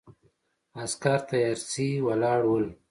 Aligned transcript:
عسکر 0.83 1.19
تیارسي 1.29 1.89
ولاړ 2.07 2.39
ول. 2.47 2.65